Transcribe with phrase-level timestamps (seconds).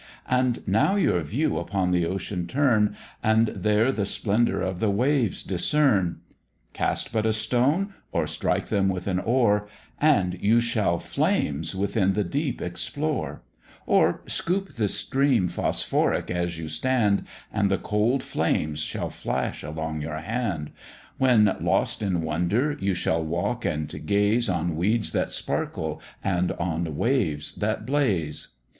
[0.27, 5.43] And now your view upon the ocean turn, And there the splendour of the waves
[5.43, 6.21] discern;
[6.73, 9.67] Cast but a stone, or strike them with an oar,
[9.99, 13.43] And you shall flames within the deep explore;
[13.85, 20.01] Or scoop the stream phosphoric as you stand, And the cold flames shall flash along
[20.01, 20.71] your hand;
[21.19, 26.97] When, lost in wonder, you shall walk and gaze On weeds that sparkle, and on
[26.97, 28.55] waves that blaze.